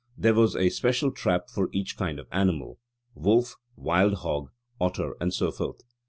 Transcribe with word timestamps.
There 0.17 0.33
was 0.33 0.55
a 0.55 0.69
special 0.69 1.11
trap 1.11 1.47
for 1.47 1.69
each 1.71 1.95
kind 1.95 2.17
of 2.19 2.25
animal 2.31 2.79
wolf, 3.13 3.57
wild 3.75 4.15
hog, 4.15 4.49
otter, 4.79 5.15
and 5.21 5.31
so 5.31 5.51
forth. 5.51 5.83